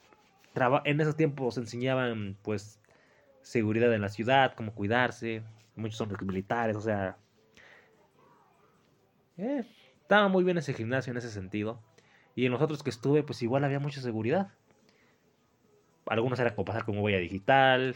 en 0.84 1.00
esos 1.00 1.16
tiempos 1.16 1.58
enseñaban 1.58 2.36
pues 2.42 2.80
seguridad 3.42 3.92
en 3.94 4.00
la 4.00 4.08
ciudad, 4.08 4.54
cómo 4.54 4.74
cuidarse. 4.74 5.42
Muchos 5.76 5.98
son 5.98 6.16
militares, 6.22 6.76
o 6.76 6.80
sea... 6.80 7.16
Eh, 9.38 9.64
estaba 10.02 10.28
muy 10.28 10.44
bien 10.44 10.58
ese 10.58 10.74
gimnasio 10.74 11.10
en 11.12 11.16
ese 11.16 11.30
sentido. 11.30 11.80
Y 12.34 12.46
en 12.46 12.52
los 12.52 12.60
otros 12.60 12.82
que 12.82 12.90
estuve, 12.90 13.22
pues 13.22 13.42
igual 13.42 13.64
había 13.64 13.80
mucha 13.80 14.00
seguridad. 14.00 14.52
Algunos 16.06 16.38
era 16.40 16.54
como 16.54 16.64
pasar 16.64 16.84
con 16.84 16.98
huella 16.98 17.18
digital, 17.18 17.94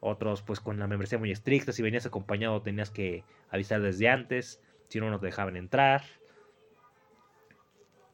otros 0.00 0.42
pues 0.42 0.60
con 0.60 0.78
la 0.78 0.86
membresía 0.86 1.18
muy 1.18 1.30
estricta. 1.30 1.72
Si 1.72 1.82
venías 1.82 2.06
acompañado 2.06 2.62
tenías 2.62 2.90
que 2.90 3.24
avisar 3.50 3.80
desde 3.80 4.08
antes, 4.08 4.60
si 4.88 5.00
no, 5.00 5.10
no 5.10 5.20
te 5.20 5.26
dejaban 5.26 5.56
entrar. 5.56 6.02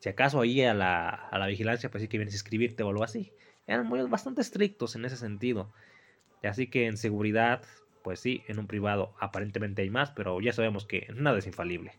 Si 0.00 0.08
acaso 0.08 0.40
ahí 0.40 0.62
a 0.62 0.74
la, 0.74 1.08
a 1.08 1.38
la 1.38 1.46
vigilancia, 1.46 1.90
pues 1.90 2.02
sí 2.02 2.08
que 2.08 2.18
vienes 2.18 2.34
a 2.34 2.36
inscribirte 2.36 2.82
o 2.82 2.88
algo 2.88 3.04
así. 3.04 3.32
Eran 3.66 3.86
muy, 3.86 4.02
bastante 4.02 4.40
estrictos 4.40 4.96
en 4.96 5.04
ese 5.04 5.16
sentido. 5.16 5.72
Así 6.42 6.68
que 6.68 6.86
en 6.86 6.96
seguridad, 6.96 7.62
pues 8.02 8.20
sí, 8.20 8.42
en 8.48 8.58
un 8.58 8.66
privado 8.66 9.14
aparentemente 9.20 9.82
hay 9.82 9.90
más, 9.90 10.10
pero 10.10 10.40
ya 10.40 10.52
sabemos 10.52 10.86
que 10.86 11.06
nada 11.14 11.38
es 11.38 11.46
infalible. 11.46 11.92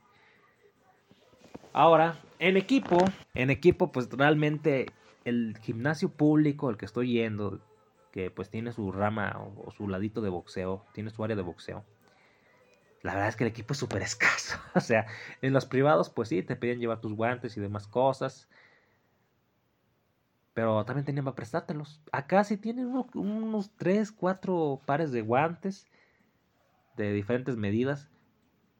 Ahora, 1.73 2.19
en 2.39 2.57
equipo, 2.57 2.97
en 3.33 3.49
equipo, 3.49 3.91
pues 3.91 4.09
realmente 4.09 4.87
el 5.23 5.57
gimnasio 5.61 6.09
público 6.09 6.67
al 6.67 6.77
que 6.77 6.85
estoy 6.85 7.13
yendo, 7.13 7.61
que 8.11 8.29
pues 8.29 8.49
tiene 8.49 8.73
su 8.73 8.91
rama 8.91 9.39
o, 9.39 9.71
su 9.71 9.87
ladito 9.87 10.21
de 10.21 10.29
boxeo, 10.29 10.85
tiene 10.93 11.11
su 11.11 11.23
área 11.23 11.35
de 11.35 11.43
boxeo. 11.43 11.85
La 13.03 13.13
verdad 13.13 13.29
es 13.29 13.35
que 13.35 13.43
el 13.43 13.49
equipo 13.49 13.73
es 13.73 13.79
súper 13.79 14.01
escaso. 14.01 14.57
O 14.75 14.79
sea, 14.79 15.07
en 15.41 15.53
los 15.53 15.65
privados, 15.65 16.09
pues 16.09 16.29
sí, 16.29 16.43
te 16.43 16.55
pedían 16.55 16.79
llevar 16.79 17.01
tus 17.01 17.13
guantes 17.13 17.57
y 17.57 17.61
demás 17.61 17.87
cosas. 17.87 18.47
Pero 20.53 20.85
también 20.85 21.05
tenían 21.05 21.25
para 21.25 21.35
prestártelos. 21.35 22.01
Acá 22.11 22.43
sí 22.43 22.57
tienen 22.57 22.93
unos 23.13 23.71
3, 23.77 24.11
4 24.11 24.81
pares 24.85 25.11
de 25.11 25.21
guantes 25.21 25.87
de 26.97 27.13
diferentes 27.13 27.55
medidas 27.55 28.09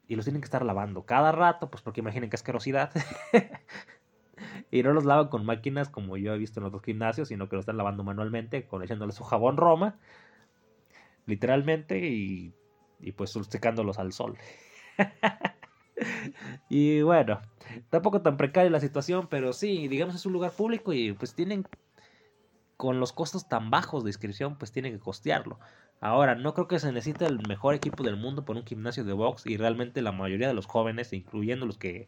y 0.07 0.15
los 0.15 0.25
tienen 0.25 0.41
que 0.41 0.45
estar 0.45 0.65
lavando 0.65 1.05
cada 1.05 1.31
rato, 1.31 1.71
pues 1.71 1.81
porque 1.81 2.01
imaginen 2.01 2.29
qué 2.29 2.35
asquerosidad. 2.35 2.91
y 4.71 4.83
no 4.83 4.91
los 4.93 5.05
lavan 5.05 5.29
con 5.29 5.45
máquinas 5.45 5.89
como 5.89 6.17
yo 6.17 6.33
he 6.33 6.37
visto 6.37 6.59
en 6.59 6.65
otros 6.65 6.83
gimnasios, 6.83 7.29
sino 7.29 7.47
que 7.47 7.55
los 7.55 7.63
están 7.63 7.77
lavando 7.77 8.03
manualmente, 8.03 8.67
con 8.67 8.83
echándole 8.83 9.13
su 9.13 9.23
jabón 9.23 9.55
Roma, 9.55 9.97
literalmente, 11.25 11.99
y, 11.99 12.53
y 13.01 13.11
pues 13.11 13.31
secándolos 13.49 13.99
al 13.99 14.13
sol. 14.13 14.37
y 16.69 17.01
bueno, 17.01 17.41
tampoco 17.89 18.21
tan 18.21 18.37
precaria 18.37 18.69
la 18.69 18.79
situación, 18.79 19.27
pero 19.29 19.53
sí, 19.53 19.87
digamos 19.87 20.15
es 20.15 20.25
un 20.25 20.33
lugar 20.33 20.51
público 20.51 20.93
y 20.93 21.13
pues 21.13 21.33
tienen, 21.33 21.65
con 22.77 22.99
los 22.99 23.13
costos 23.13 23.47
tan 23.47 23.69
bajos 23.69 24.03
de 24.03 24.09
inscripción, 24.09 24.57
pues 24.57 24.71
tienen 24.71 24.93
que 24.93 24.99
costearlo. 24.99 25.59
Ahora, 25.99 26.33
no 26.33 26.55
creo 26.55 26.67
que 26.67 26.79
se 26.79 26.91
necesite 26.91 27.25
el 27.25 27.39
mejor 27.47 27.75
equipo 27.75 28.03
del 28.03 28.17
mundo 28.17 28.43
por 28.43 28.55
un 28.55 28.65
gimnasio 28.65 29.03
de 29.03 29.13
box 29.13 29.45
y 29.45 29.57
realmente 29.57 30.01
la 30.01 30.11
mayoría 30.11 30.47
de 30.47 30.55
los 30.55 30.65
jóvenes, 30.65 31.13
incluyendo 31.13 31.65
los 31.65 31.77
que 31.77 32.07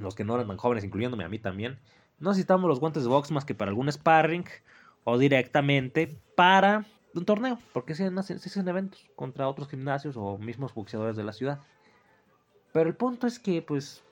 los 0.00 0.14
que 0.14 0.24
no 0.24 0.34
eran 0.34 0.48
tan 0.48 0.56
jóvenes, 0.56 0.84
incluyéndome 0.84 1.24
a 1.24 1.28
mí 1.28 1.38
también, 1.38 1.78
no 2.20 2.30
necesitamos 2.30 2.68
los 2.68 2.80
guantes 2.80 3.02
de 3.02 3.08
box 3.08 3.30
más 3.30 3.44
que 3.44 3.54
para 3.54 3.70
algún 3.70 3.90
sparring 3.90 4.44
o 5.04 5.18
directamente 5.18 6.20
para 6.36 6.86
un 7.18 7.24
torneo, 7.24 7.58
porque 7.72 7.94
se 7.94 8.04
hacen, 8.04 8.68
eventos 8.68 9.08
contra 9.16 9.48
otros 9.48 9.68
gimnasios 9.68 10.16
o 10.16 10.38
mismos 10.38 10.74
boxeadores 10.74 11.16
de 11.16 11.24
la 11.24 11.32
ciudad. 11.32 11.60
Pero 12.72 12.88
el 12.88 12.96
punto 12.96 13.26
es 13.26 13.38
que, 13.38 13.62
pues, 13.62 14.02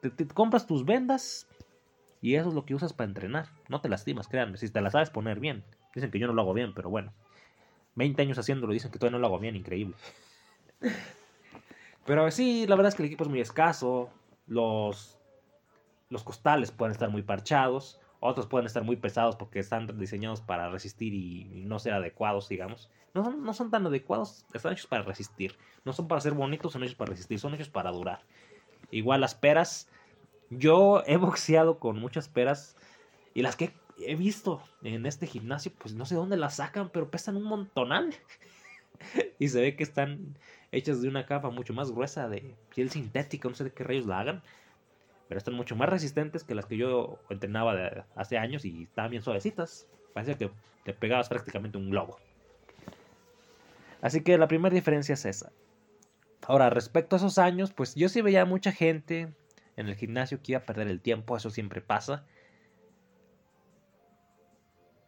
te, 0.00 0.28
compras 0.28 0.66
tus 0.66 0.84
vendas 0.84 1.46
y 2.20 2.34
eso 2.36 2.48
es 2.48 2.54
lo 2.54 2.64
que 2.64 2.74
usas 2.74 2.92
para 2.92 3.08
entrenar. 3.08 3.48
No 3.68 3.80
te 3.80 3.88
lastimas, 3.88 4.28
créanme, 4.28 4.56
si 4.56 4.68
te 4.68 4.80
las 4.80 4.92
sabes 4.92 5.10
poner 5.10 5.40
bien. 5.40 5.64
Dicen 5.94 6.10
que 6.10 6.18
yo 6.18 6.26
no 6.26 6.32
lo 6.32 6.42
hago 6.42 6.54
bien, 6.54 6.74
pero 6.74 6.90
bueno. 6.90 7.12
20 7.96 8.22
años 8.22 8.38
haciéndolo, 8.38 8.72
dicen 8.72 8.90
que 8.90 8.98
todavía 8.98 9.18
no 9.18 9.20
lo 9.20 9.26
hago 9.28 9.38
bien, 9.38 9.56
increíble. 9.56 9.94
Pero 12.06 12.30
sí, 12.30 12.66
la 12.66 12.76
verdad 12.76 12.90
es 12.90 12.94
que 12.94 13.02
el 13.02 13.06
equipo 13.06 13.24
es 13.24 13.30
muy 13.30 13.40
escaso. 13.40 14.10
Los, 14.46 15.18
los 16.10 16.22
costales 16.22 16.70
pueden 16.70 16.92
estar 16.92 17.08
muy 17.10 17.22
parchados. 17.22 18.00
Otros 18.26 18.46
pueden 18.46 18.64
estar 18.64 18.82
muy 18.82 18.96
pesados 18.96 19.36
porque 19.36 19.58
están 19.58 19.86
diseñados 19.98 20.40
para 20.40 20.70
resistir 20.70 21.12
y, 21.12 21.44
no 21.66 21.78
ser 21.78 21.92
adecuados, 21.92 22.48
digamos. 22.48 22.88
No 23.12 23.22
son, 23.22 23.44
no 23.44 23.52
son 23.52 23.70
tan 23.70 23.86
adecuados, 23.86 24.46
están 24.54 24.72
hechos 24.72 24.86
para 24.86 25.02
resistir. 25.02 25.58
No 25.84 25.92
son 25.92 26.08
para 26.08 26.22
ser 26.22 26.32
bonitos, 26.32 26.72
son 26.72 26.82
hechos 26.84 26.94
para 26.94 27.10
resistir, 27.10 27.38
son 27.38 27.52
hechos 27.52 27.68
para 27.68 27.90
durar. 27.92 28.22
Igual 28.90 29.20
las 29.20 29.34
peras. 29.34 29.90
Yo 30.48 31.02
he 31.06 31.16
boxeado 31.18 31.78
con 31.78 31.98
muchas 31.98 32.30
peras 32.30 32.78
y 33.34 33.42
las 33.42 33.56
que 33.56 33.74
he 33.98 34.16
visto 34.16 34.62
en 34.82 35.04
este 35.04 35.26
gimnasio, 35.26 35.70
pues 35.76 35.92
no 35.94 36.06
sé 36.06 36.14
dónde 36.14 36.38
las 36.38 36.56
sacan, 36.56 36.88
pero 36.88 37.10
pesan 37.10 37.36
un 37.36 37.44
montonal. 37.44 38.14
y 39.38 39.48
se 39.50 39.60
ve 39.60 39.76
que 39.76 39.82
están 39.82 40.38
hechas 40.72 41.02
de 41.02 41.08
una 41.08 41.26
capa 41.26 41.50
mucho 41.50 41.74
más 41.74 41.90
gruesa 41.90 42.26
de 42.30 42.54
piel 42.74 42.88
sintética, 42.88 43.50
no 43.50 43.54
sé 43.54 43.64
de 43.64 43.72
qué 43.74 43.84
rayos 43.84 44.06
la 44.06 44.20
hagan. 44.20 44.42
Pero 45.28 45.38
están 45.38 45.54
mucho 45.54 45.76
más 45.76 45.88
resistentes 45.88 46.44
que 46.44 46.54
las 46.54 46.66
que 46.66 46.76
yo 46.76 47.18
entrenaba 47.30 47.74
de 47.74 48.04
hace 48.14 48.38
años 48.38 48.64
y 48.64 48.84
estaban 48.84 49.10
bien 49.10 49.22
suavecitas. 49.22 49.86
Parecía 50.12 50.36
que 50.36 50.50
te 50.84 50.92
pegabas 50.92 51.28
prácticamente 51.28 51.78
un 51.78 51.90
globo. 51.90 52.18
Así 54.02 54.22
que 54.22 54.36
la 54.36 54.48
primera 54.48 54.74
diferencia 54.74 55.14
es 55.14 55.24
esa. 55.24 55.50
Ahora, 56.46 56.68
respecto 56.68 57.16
a 57.16 57.18
esos 57.18 57.38
años, 57.38 57.72
pues 57.72 57.94
yo 57.94 58.08
sí 58.10 58.20
veía 58.20 58.44
mucha 58.44 58.70
gente 58.70 59.32
en 59.76 59.88
el 59.88 59.96
gimnasio 59.96 60.42
que 60.42 60.52
iba 60.52 60.60
a 60.60 60.66
perder 60.66 60.88
el 60.88 61.00
tiempo, 61.00 61.36
eso 61.36 61.50
siempre 61.50 61.80
pasa. 61.80 62.26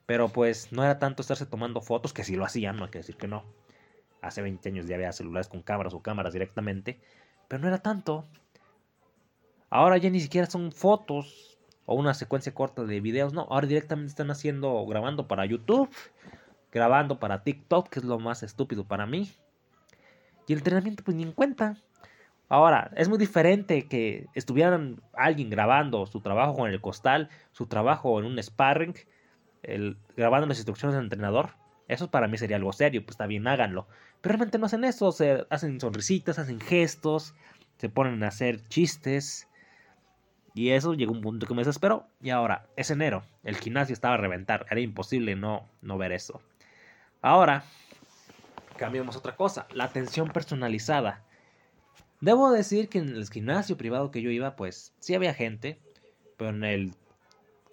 Pero 0.07 0.29
pues 0.29 0.73
no 0.73 0.85
era 0.85 0.99
tanto 0.99 1.23
estarse 1.23 1.47
tomando 1.47 1.81
fotos, 1.81 2.13
que 2.13 2.25
si 2.25 2.37
lo 2.37 2.45
hacían, 2.45 2.77
no 2.77 2.85
hay 2.85 2.91
que 2.91 2.99
decir 2.99 3.17
que 3.17 3.29
no. 3.29 3.45
Hace 4.23 4.41
20 4.41 4.69
años 4.69 4.87
ya 4.87 4.95
había 4.95 5.13
celulares 5.13 5.49
con 5.49 5.63
cámaras 5.63 5.93
o 5.95 6.01
cámaras 6.01 6.33
directamente, 6.33 6.99
pero 7.49 7.61
no 7.61 7.69
era 7.69 7.83
tanto. 7.83 8.27
Ahora 9.77 9.99
ya 9.99 10.09
ni 10.09 10.21
siquiera 10.21 10.49
son 10.49 10.73
fotos 10.73 11.59
o 11.85 11.97
una 11.97 12.15
secuencia 12.15 12.55
corta 12.55 12.85
de 12.85 12.99
videos, 13.03 13.35
no, 13.35 13.43
ahora 13.51 13.67
directamente 13.67 14.09
están 14.09 14.31
haciendo, 14.31 14.87
grabando 14.87 15.29
para 15.29 15.45
YouTube, 15.45 15.91
grabando 16.73 17.19
para 17.19 17.43
TikTok, 17.43 17.91
que 17.91 17.99
es 17.99 18.05
lo 18.07 18.19
más 18.19 18.43
estúpido 18.43 18.85
para 18.85 19.05
mí. 19.05 19.31
Y 20.47 20.55
el 20.55 20.61
entrenamiento 20.61 21.05
pues 21.05 21.15
ni 21.15 21.25
en 21.25 21.33
cuenta. 21.33 21.77
Ahora, 22.49 22.91
es 22.97 23.11
muy 23.11 23.19
diferente 23.19 23.87
que 23.87 24.29
estuvieran 24.33 25.03
alguien 25.13 25.51
grabando 25.51 26.07
su 26.07 26.23
trabajo 26.23 26.55
con 26.55 26.71
el 26.71 26.81
costal, 26.81 27.29
su 27.53 27.67
trabajo 27.67 28.19
en 28.19 28.25
un 28.25 28.43
sparring, 28.43 28.95
grabando 30.17 30.47
las 30.47 30.57
instrucciones 30.57 30.95
del 30.95 31.05
entrenador. 31.05 31.51
Eso 31.87 32.11
para 32.11 32.29
mí 32.29 32.39
sería 32.39 32.57
algo 32.57 32.73
serio, 32.73 33.03
pues 33.05 33.17
está 33.17 33.27
bien, 33.27 33.47
háganlo. 33.47 33.89
Pero 34.23 34.37
realmente 34.37 34.57
no 34.57 34.65
hacen 34.65 34.85
eso, 34.85 35.13
se 35.13 35.47
hacen 35.51 35.79
sonrisitas, 35.79 36.39
hacen 36.39 36.61
gestos, 36.61 37.35
se 37.77 37.91
ponen 37.91 38.23
a 38.23 38.29
hacer 38.29 38.67
chistes. 38.69 39.46
Y 40.57 40.71
eso 40.71 40.95
llegó 40.95 41.13
un 41.13 41.21
punto 41.21 41.47
que 41.47 41.53
me 41.53 41.61
desesperó. 41.61 42.07
Y 42.23 42.31
ahora, 42.31 42.67
es 42.77 42.91
enero, 42.91 43.23
el 43.45 43.57
gimnasio 43.57 43.93
estaba 43.93 44.15
a 44.15 44.17
reventar, 44.17 44.65
era 44.71 44.81
imposible 44.81 45.37
no, 45.37 45.69
no 45.83 45.99
ver 45.99 46.13
eso. 46.13 46.41
Ahora, 47.21 47.65
cambiamos 48.79 49.17
otra 49.17 49.37
cosa, 49.37 49.67
la 49.75 49.85
atención 49.85 50.29
personalizada. 50.29 51.23
Debo 52.23 52.51
decir 52.51 52.89
que 52.89 53.01
en 53.01 53.11
el 53.11 53.29
gimnasio 53.29 53.77
privado 53.77 54.11
que 54.11 54.23
yo 54.23 54.31
iba, 54.31 54.57
pues 54.57 54.95
sí 54.99 55.15
había 55.15 55.35
gente, 55.35 55.79
pero 56.39 56.49
en 56.49 56.65
el 56.65 56.95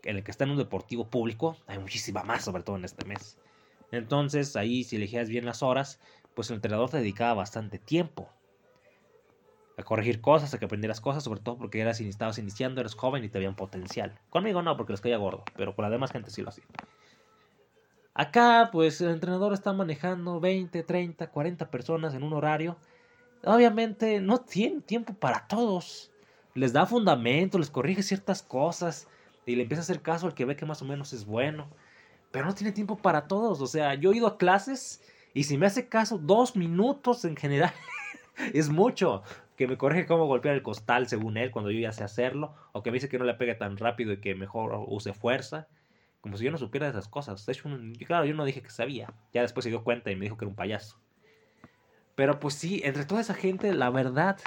en 0.03 0.17
el 0.17 0.23
que 0.25 0.31
está 0.31 0.43
en 0.43 0.51
un 0.51 0.57
deportivo 0.57 1.07
público, 1.07 1.55
hay 1.67 1.79
muchísima 1.79 2.23
más, 2.23 2.43
sobre 2.43 2.63
todo 2.63 2.75
en 2.75 2.83
este 2.83 3.05
mes. 3.05 3.37
Entonces, 3.93 4.57
ahí 4.57 4.83
si 4.83 4.97
elegías 4.97 5.29
bien 5.29 5.45
las 5.45 5.63
horas, 5.63 6.01
pues 6.33 6.49
el 6.49 6.55
entrenador 6.55 6.89
te 6.89 6.97
dedicaba 6.97 7.35
bastante 7.35 7.79
tiempo 7.79 8.29
a 9.77 9.83
corregir 9.83 10.21
cosas, 10.21 10.53
a 10.53 10.59
que 10.59 10.65
aprendieras 10.65 11.01
cosas, 11.01 11.23
sobre 11.23 11.39
todo 11.39 11.57
porque 11.57 11.81
eras, 11.81 11.99
estabas 11.99 12.37
iniciando, 12.37 12.81
eres 12.81 12.95
joven 12.95 13.23
y 13.23 13.29
te 13.29 13.39
veían 13.39 13.55
potencial. 13.55 14.19
Conmigo 14.29 14.61
no, 14.61 14.77
porque 14.77 14.93
les 14.93 15.01
caía 15.01 15.17
gordo, 15.17 15.43
pero 15.55 15.75
con 15.75 15.83
la 15.83 15.89
demás 15.89 16.11
gente 16.11 16.29
sí 16.29 16.41
lo 16.41 16.49
hacía. 16.49 16.65
Acá, 18.13 18.69
pues 18.71 19.01
el 19.01 19.09
entrenador 19.09 19.53
está 19.53 19.73
manejando 19.73 20.39
20, 20.39 20.83
30, 20.83 21.31
40 21.31 21.71
personas 21.71 22.13
en 22.13 22.23
un 22.23 22.33
horario. 22.33 22.77
Obviamente 23.43 24.21
no 24.21 24.39
tiene 24.41 24.81
tiempo 24.81 25.13
para 25.15 25.47
todos. 25.47 26.11
Les 26.53 26.71
da 26.71 26.85
fundamento, 26.85 27.57
les 27.57 27.71
corrige 27.71 28.03
ciertas 28.03 28.43
cosas, 28.43 29.07
y 29.45 29.55
le 29.55 29.63
empieza 29.63 29.81
a 29.81 29.83
hacer 29.83 30.01
caso 30.01 30.27
al 30.27 30.33
que 30.33 30.45
ve 30.45 30.55
que 30.55 30.65
más 30.65 30.81
o 30.81 30.85
menos 30.85 31.13
es 31.13 31.25
bueno. 31.25 31.67
Pero 32.31 32.45
no 32.45 32.55
tiene 32.55 32.71
tiempo 32.71 32.97
para 32.97 33.27
todos. 33.27 33.61
O 33.61 33.67
sea, 33.67 33.93
yo 33.95 34.11
he 34.11 34.17
ido 34.17 34.27
a 34.27 34.37
clases 34.37 35.01
y 35.33 35.43
si 35.43 35.57
me 35.57 35.65
hace 35.65 35.87
caso 35.87 36.17
dos 36.17 36.55
minutos 36.55 37.25
en 37.25 37.35
general 37.35 37.73
es 38.53 38.69
mucho. 38.69 39.23
Que 39.57 39.67
me 39.67 39.77
corrige 39.77 40.05
cómo 40.05 40.25
golpear 40.25 40.55
el 40.55 40.63
costal 40.63 41.07
según 41.07 41.37
él 41.37 41.51
cuando 41.51 41.71
yo 41.71 41.79
ya 41.79 41.91
sé 41.91 42.03
hacerlo. 42.03 42.53
O 42.71 42.83
que 42.83 42.91
me 42.91 42.95
dice 42.95 43.09
que 43.09 43.19
no 43.19 43.25
le 43.25 43.35
pegue 43.35 43.55
tan 43.55 43.77
rápido 43.77 44.13
y 44.13 44.17
que 44.17 44.35
mejor 44.35 44.83
use 44.87 45.13
fuerza. 45.13 45.67
Como 46.21 46.37
si 46.37 46.45
yo 46.45 46.51
no 46.51 46.57
supiera 46.57 46.87
esas 46.87 47.07
cosas. 47.07 47.45
De 47.45 48.05
claro, 48.05 48.25
yo 48.25 48.33
no 48.33 48.45
dije 48.45 48.61
que 48.61 48.69
sabía. 48.69 49.13
Ya 49.33 49.41
después 49.41 49.63
se 49.63 49.69
dio 49.69 49.83
cuenta 49.83 50.11
y 50.11 50.15
me 50.15 50.25
dijo 50.25 50.37
que 50.37 50.45
era 50.45 50.49
un 50.49 50.55
payaso. 50.55 50.99
Pero 52.15 52.39
pues 52.39 52.53
sí, 52.55 52.81
entre 52.83 53.05
toda 53.05 53.21
esa 53.21 53.33
gente, 53.33 53.73
la 53.73 53.89
verdad, 53.89 54.37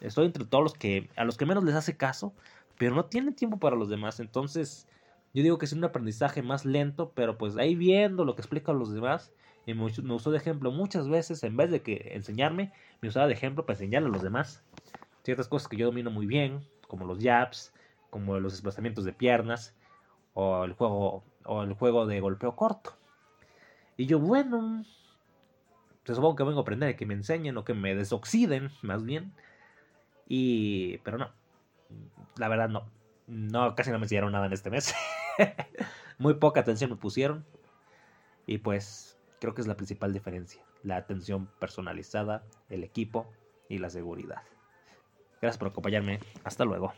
estoy 0.00 0.26
entre 0.26 0.44
todos 0.44 0.64
los 0.64 0.74
que 0.74 1.08
a 1.16 1.24
los 1.24 1.36
que 1.36 1.46
menos 1.46 1.64
les 1.64 1.74
hace 1.74 1.96
caso 1.96 2.34
pero 2.82 2.96
no 2.96 3.04
tiene 3.04 3.30
tiempo 3.30 3.58
para 3.58 3.76
los 3.76 3.88
demás. 3.88 4.18
Entonces, 4.18 4.88
Yo 5.34 5.42
digo 5.42 5.56
que 5.56 5.66
es 5.66 5.72
un 5.72 5.84
aprendizaje 5.84 6.42
más 6.42 6.64
lento, 6.64 7.12
pero 7.14 7.38
pues 7.38 7.56
ahí 7.56 7.76
viendo 7.76 8.24
lo 8.24 8.34
que 8.34 8.42
explican 8.42 8.78
los 8.78 8.92
demás, 8.92 9.32
y 9.66 9.74
me, 9.74 9.84
usó 9.84 10.30
de 10.30 10.38
ejemplo 10.38 10.70
muchas 10.72 11.08
veces, 11.08 11.42
en 11.44 11.56
vez 11.56 11.70
de 11.70 11.82
que 11.82 12.12
enseñarme, 12.14 12.72
me 13.00 13.08
usaba 13.08 13.26
de 13.26 13.34
ejemplo 13.34 13.64
para 13.64 13.76
enseñarle 13.76 14.08
a 14.08 14.12
los 14.12 14.22
demás. 14.22 14.64
Ciertas 15.22 15.48
cosas 15.48 15.68
que 15.68 15.76
yo 15.76 15.86
domino 15.86 16.10
muy 16.10 16.26
bien, 16.26 16.66
como 16.88 17.06
los 17.06 17.22
jabs, 17.22 17.72
como 18.10 18.38
los 18.40 18.52
desplazamientos 18.52 19.04
de 19.04 19.12
piernas, 19.12 19.74
o 20.34 20.64
el 20.64 20.72
juego, 20.72 21.22
o 21.44 21.62
el 21.62 21.74
juego 21.74 22.06
de 22.06 22.20
golpeo 22.20 22.56
corto. 22.56 22.96
Y 23.96 24.06
yo, 24.06 24.18
bueno, 24.18 24.84
pues 26.04 26.16
supongo 26.16 26.36
que 26.36 26.44
vengo 26.44 26.58
a 26.58 26.62
aprender, 26.62 26.96
que 26.96 27.06
me 27.06 27.14
enseñen 27.14 27.56
o 27.56 27.64
que 27.64 27.74
me 27.74 27.94
desoxiden, 27.94 28.70
más 28.82 29.04
bien. 29.04 29.32
Y, 30.26 30.98
pero 30.98 31.18
no, 31.18 31.30
la 32.36 32.48
verdad 32.48 32.68
no, 32.68 32.90
no, 33.28 33.76
casi 33.76 33.90
no 33.90 33.98
me 33.98 34.06
enseñaron 34.06 34.32
nada 34.32 34.46
en 34.46 34.52
este 34.52 34.70
mes. 34.70 34.94
Muy 36.18 36.34
poca 36.34 36.60
atención 36.60 36.90
me 36.90 36.96
pusieron. 36.96 37.44
Y 38.46 38.58
pues 38.58 39.18
creo 39.42 39.54
que 39.54 39.60
es 39.60 39.66
la 39.66 39.76
principal 39.76 40.12
diferencia. 40.12 40.62
La 40.84 40.94
atención 40.94 41.48
personalizada, 41.58 42.44
el 42.70 42.84
equipo 42.84 43.26
y 43.68 43.78
la 43.78 43.90
seguridad. 43.90 44.42
Gracias 45.40 45.58
por 45.58 45.66
acompañarme. 45.66 46.20
Hasta 46.44 46.64
luego. 46.64 46.92